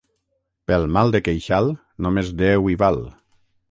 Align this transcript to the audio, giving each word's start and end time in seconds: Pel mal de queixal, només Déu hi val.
Pel 0.71 0.87
mal 0.95 1.13
de 1.17 1.23
queixal, 1.27 1.71
només 2.07 2.35
Déu 2.45 2.71
hi 2.75 2.79
val. 2.85 3.03